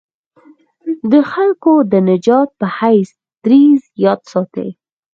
د 1.11 1.13
خلکو 1.31 1.73
د 1.91 1.93
نجات 2.09 2.49
په 2.59 2.65
حیث 2.77 3.09
دریځ 3.43 3.81
یاد 4.05 4.21
ساتي. 4.31 4.67